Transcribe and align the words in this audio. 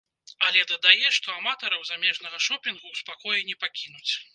Але 0.47 0.63
дадае, 0.71 1.11
што 1.19 1.29
аматараў 1.35 1.85
замежнага 1.91 2.43
шопінгу 2.49 2.85
ў 2.93 2.95
спакоі 3.05 3.49
не 3.53 3.63
пакінуць. 3.65 4.13